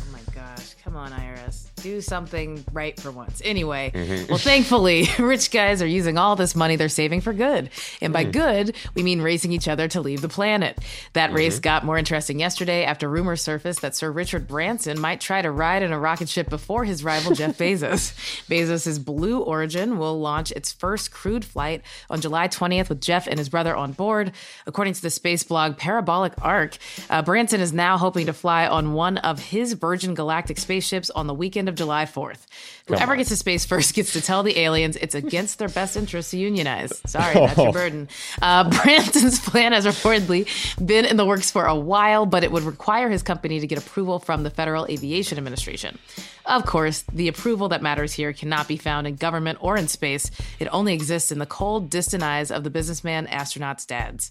Oh 0.00 0.04
my 0.12 0.20
gosh, 0.34 0.74
come 0.82 0.96
on, 0.96 1.10
IRS. 1.12 1.65
Do 1.82 2.00
something 2.00 2.64
right 2.72 2.98
for 2.98 3.10
once. 3.10 3.40
Anyway, 3.44 3.92
Mm-hmm. 3.94 4.26
well, 4.30 4.38
thankfully, 4.38 5.08
rich 5.18 5.50
guys 5.50 5.82
are 5.82 5.86
using 5.86 6.16
all 6.18 6.34
this 6.34 6.56
money 6.56 6.74
they're 6.76 6.88
saving 6.88 7.20
for 7.20 7.32
good. 7.32 7.70
And 8.00 8.10
Mm. 8.10 8.14
by 8.14 8.24
good, 8.24 8.76
we 8.94 9.02
mean 9.02 9.20
racing 9.20 9.52
each 9.52 9.68
other 9.68 9.86
to 9.88 10.00
leave 10.00 10.20
the 10.22 10.28
planet. 10.28 10.78
That 11.12 11.28
Mm-hmm. 11.28 11.36
race 11.36 11.58
got 11.60 11.84
more 11.84 11.98
interesting 11.98 12.40
yesterday 12.40 12.84
after 12.84 13.08
rumors 13.08 13.42
surfaced 13.42 13.82
that 13.82 13.94
Sir 13.94 14.10
Richard 14.10 14.48
Branson 14.48 14.98
might 14.98 15.20
try 15.20 15.42
to 15.42 15.50
ride 15.50 15.82
in 15.82 15.92
a 15.92 15.98
rocket 15.98 16.28
ship 16.28 16.48
before 16.48 16.84
his 16.84 17.04
rival 17.04 17.34
Jeff 17.34 17.56
Bezos. 17.58 18.14
Bezos' 18.48 19.04
Blue 19.04 19.40
Origin 19.40 19.98
will 19.98 20.18
launch 20.18 20.50
its 20.52 20.72
first 20.72 21.10
crewed 21.12 21.44
flight 21.44 21.82
on 22.10 22.20
July 22.20 22.48
20th 22.48 22.88
with 22.88 23.00
Jeff 23.02 23.26
and 23.28 23.38
his 23.38 23.48
brother 23.50 23.76
on 23.76 23.92
board. 23.92 24.32
According 24.66 24.94
to 24.94 25.02
the 25.02 25.10
space 25.10 25.42
blog 25.44 25.76
Parabolic 25.76 26.32
Arc, 26.40 26.78
uh, 27.10 27.22
Branson 27.22 27.60
is 27.60 27.72
now 27.72 27.98
hoping 27.98 28.26
to 28.26 28.32
fly 28.32 28.66
on 28.66 28.94
one 28.94 29.18
of 29.18 29.38
his 29.38 29.74
Virgin 29.74 30.14
Galactic 30.14 30.58
spaceships 30.58 31.10
on 31.10 31.26
the 31.26 31.34
weekend 31.34 31.68
of 31.68 31.75
July 31.76 32.04
4th. 32.04 32.46
Whoever 32.88 33.16
gets 33.16 33.30
to 33.30 33.36
space 33.36 33.64
first 33.64 33.94
gets 33.94 34.12
to 34.12 34.20
tell 34.20 34.42
the 34.42 34.58
aliens 34.58 34.96
it's 34.96 35.14
against 35.14 35.58
their 35.58 35.68
best 35.68 35.96
interest 35.96 36.30
to 36.30 36.38
unionize. 36.38 37.00
Sorry, 37.06 37.34
that's 37.46 37.58
your 37.58 37.72
burden. 37.72 38.08
Uh, 38.40 38.70
Branson's 38.70 39.40
plan 39.40 39.72
has 39.72 39.86
reportedly 39.86 40.46
been 40.84 41.04
in 41.04 41.16
the 41.16 41.24
works 41.24 41.50
for 41.50 41.66
a 41.66 41.74
while, 41.74 42.26
but 42.26 42.44
it 42.44 42.52
would 42.52 42.62
require 42.62 43.08
his 43.08 43.22
company 43.22 43.60
to 43.60 43.66
get 43.66 43.78
approval 43.78 44.18
from 44.18 44.42
the 44.42 44.50
Federal 44.50 44.86
Aviation 44.86 45.38
Administration. 45.38 45.98
Of 46.44 46.64
course, 46.64 47.02
the 47.12 47.28
approval 47.28 47.68
that 47.70 47.82
matters 47.82 48.12
here 48.12 48.32
cannot 48.32 48.68
be 48.68 48.76
found 48.76 49.06
in 49.06 49.16
government 49.16 49.58
or 49.60 49.76
in 49.76 49.88
space. 49.88 50.30
It 50.60 50.68
only 50.68 50.94
exists 50.94 51.32
in 51.32 51.38
the 51.40 51.46
cold, 51.46 51.90
distant 51.90 52.22
eyes 52.22 52.50
of 52.52 52.62
the 52.62 52.70
businessman 52.70 53.26
astronauts' 53.26 53.86
dads. 53.86 54.30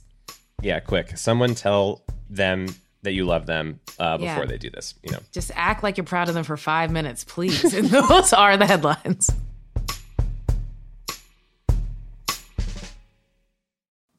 Yeah, 0.62 0.80
quick. 0.80 1.18
Someone 1.18 1.56
tell 1.56 2.04
them 2.30 2.68
that 3.06 3.14
you 3.14 3.26
love 3.26 3.46
them 3.46 3.80
uh, 4.00 4.18
before 4.18 4.44
Yeah. 4.44 4.46
they 4.46 4.58
do 4.58 4.70
this. 4.70 4.94
You 5.04 5.14
know. 5.14 5.20
Just 5.32 5.52
act 5.56 5.82
like 5.82 5.98
you're 5.98 6.04
proud 6.04 6.28
of 6.28 6.36
them 6.36 6.44
for 6.44 6.58
five 6.58 6.92
minutes, 6.92 7.24
please. 7.24 7.74
And 7.74 7.88
those 7.90 8.34
are 8.34 8.58
the 8.58 8.66
headlines. 8.68 9.32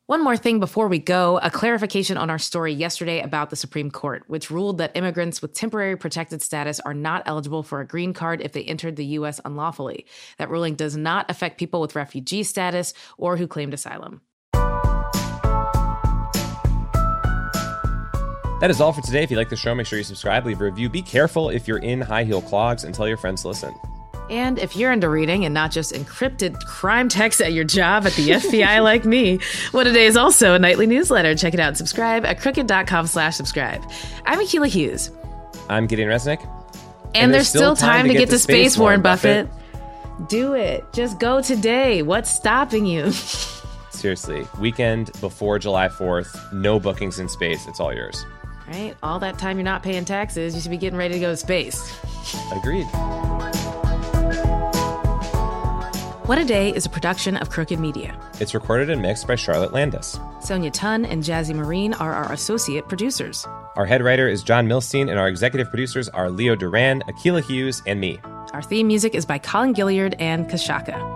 One 0.09 0.23
more 0.23 0.37
thing 0.37 0.61
before 0.61 0.87
we 0.87 1.01
go 1.01 1.41
a 1.43 1.51
clarification 1.51 2.17
on 2.17 2.31
our 2.31 2.39
story 2.39 2.73
yesterday 2.73 3.21
about 3.21 3.51
the 3.51 3.57
Supreme 3.57 3.91
Court, 3.91 4.23
which 4.29 4.53
ruled 4.53 4.79
that 4.79 4.97
immigrants 4.97 5.43
with 5.43 5.53
temporary 5.53 5.97
protected 5.97 6.41
status 6.43 6.79
are 6.79 6.95
not 6.95 7.25
eligible 7.27 7.65
for 7.65 7.81
a 7.81 7.87
green 7.87 8.13
card 8.13 8.41
if 8.41 8.53
they 8.53 8.63
entered 8.63 8.95
the 8.95 9.05
U.S. 9.19 9.41
unlawfully. 9.45 10.07
That 10.39 10.49
ruling 10.49 10.77
does 10.77 10.97
not 10.97 11.29
affect 11.29 11.59
people 11.59 11.81
with 11.81 11.97
refugee 11.97 12.45
status 12.45 12.95
or 13.19 13.37
who 13.37 13.49
claimed 13.49 13.75
asylum. 13.75 14.21
That 18.61 18.71
is 18.71 18.81
all 18.81 18.93
for 18.93 19.03
today. 19.03 19.23
If 19.23 19.31
you 19.31 19.37
like 19.37 19.51
the 19.51 19.57
show, 19.57 19.75
make 19.75 19.87
sure 19.87 19.99
you 19.99 20.05
subscribe, 20.05 20.47
leave 20.47 20.61
a 20.61 20.65
review. 20.65 20.89
Be 20.89 21.03
careful 21.03 21.51
if 21.51 21.69
you're 21.69 21.79
in 21.79 22.01
high 22.01 22.25
heel 22.25 22.41
clogs 22.41 22.85
and 22.85 22.95
tell 22.95 23.07
your 23.07 23.19
friends 23.19 23.43
to 23.43 23.49
listen. 23.49 23.75
And 24.31 24.59
if 24.59 24.75
you're 24.75 24.93
into 24.93 25.09
reading 25.09 25.45
and 25.45 25.53
not 25.55 25.71
just 25.71 25.93
encrypted 25.93 26.59
crime 26.65 27.09
texts 27.09 27.41
at 27.41 27.53
your 27.53 27.65
job 27.65 28.07
at 28.07 28.13
the 28.15 28.31
FBI 28.31 28.83
like 28.83 29.05
me, 29.05 29.39
What 29.73 29.87
a 29.87 29.93
Day 29.93 30.07
is 30.07 30.17
also 30.17 30.55
a 30.55 30.59
nightly 30.59 30.87
newsletter. 30.87 31.35
Check 31.35 31.55
it 31.55 31.61
out 31.61 31.69
and 31.69 31.77
subscribe 31.77 32.25
at 32.25 32.41
crooked.com 32.41 33.07
slash 33.07 33.37
subscribe. 33.37 33.83
I'm 34.25 34.41
Akilah 34.41 34.69
Hughes. 34.69 35.11
I'm 35.69 35.87
Gideon 35.87 36.09
Resnick. 36.09 36.49
And, 37.15 37.33
there's, 37.33 37.49
still 37.49 37.77
time, 37.77 38.09
to 38.09 38.15
get, 38.15 38.29
to 38.31 38.39
space, 38.39 38.77
Warren 38.77 39.01
Buffett. 39.01 39.49
Do 40.29 40.55
it. 40.55 40.85
Just 40.93 41.19
go 41.19 41.41
today. 41.41 42.03
What's 42.03 42.31
stopping 42.31 42.85
you? 42.85 43.11
Seriously, 43.91 44.47
weekend 44.61 45.13
before 45.21 45.59
July 45.59 45.89
4th, 45.89 46.53
no 46.53 46.79
bookings 46.79 47.19
in 47.19 47.29
space. 47.29 47.67
It's 47.67 47.81
all 47.81 47.95
yours. 47.95 48.27
Right? 48.69 48.97
All 49.03 49.19
that 49.21 49.39
time 49.39 49.57
you're 49.59 49.65
not 49.65 49.83
paying 49.83 50.05
taxes, 50.05 50.55
you 50.55 50.61
should 50.61 50.71
be 50.71 50.77
getting 50.77 50.99
ready 50.99 51.15
to 51.15 51.21
go 51.21 51.31
to 51.31 51.37
space. 51.37 51.99
Agreed. 52.53 52.87
What 56.27 56.39
a 56.39 56.45
Day 56.45 56.71
is 56.75 56.85
a 56.85 56.91
production 56.91 57.37
of 57.37 57.51
Crooked 57.51 57.79
Media. 57.79 58.19
It's 58.41 58.53
recorded 58.53 58.91
and 58.91 59.01
mixed 59.01 59.29
by 59.29 59.37
Charlotte 59.37 59.73
Landes. 59.73 60.19
Sonia 60.41 60.73
Tun 60.73 61.05
and 61.05 61.23
Jazzy 61.23 61.55
Marine 61.55 61.95
are 61.95 62.13
our 62.13 62.33
associate 62.33 62.89
producers. 62.89 63.47
Our 63.77 63.87
head 63.87 64.03
writer 64.03 64.27
is 64.27 64.43
John 64.43 64.67
Milstein, 64.67 65.09
and 65.09 65.21
our 65.21 65.29
executive 65.29 65.69
producers 65.69 66.09
are 66.09 66.29
Leo 66.29 66.57
Duran, 66.57 67.03
Akilah 67.03 67.45
Hughes, 67.45 67.81
and 67.87 68.01
me. 68.01 68.19
Our 68.53 68.63
theme 68.63 68.89
music 68.89 69.15
is 69.15 69.25
by 69.25 69.39
Colin 69.39 69.73
Gilliard 69.73 70.17
and 70.19 70.49
Kashaka. 70.49 71.16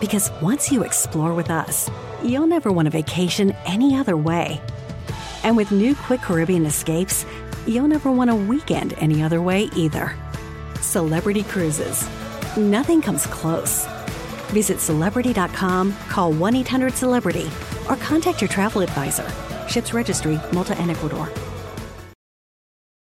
Because 0.00 0.30
once 0.40 0.72
you 0.72 0.82
explore 0.82 1.34
with 1.34 1.50
us, 1.50 1.90
you'll 2.24 2.46
never 2.46 2.72
want 2.72 2.88
a 2.88 2.90
vacation 2.90 3.52
any 3.66 3.94
other 3.96 4.16
way. 4.16 4.60
And 5.44 5.56
with 5.56 5.70
new 5.72 5.94
Quick 5.94 6.22
Caribbean 6.22 6.66
escapes, 6.66 7.26
you'll 7.66 7.88
never 7.88 8.10
want 8.10 8.30
a 8.30 8.34
weekend 8.34 8.94
any 8.98 9.22
other 9.22 9.42
way 9.42 9.64
either. 9.76 10.16
Celebrity 10.80 11.42
Cruises. 11.42 12.08
Nothing 12.56 13.02
comes 13.02 13.26
close. 13.26 13.86
Visit 14.48 14.80
celebrity.com, 14.80 15.94
call 16.08 16.32
1 16.32 16.56
800 16.56 16.94
Celebrity, 16.94 17.50
or 17.88 17.96
contact 17.96 18.40
your 18.40 18.48
travel 18.48 18.80
advisor. 18.80 19.30
Ships 19.68 19.92
registry, 19.92 20.40
Malta 20.52 20.76
and 20.78 20.90
Ecuador. 20.90 21.30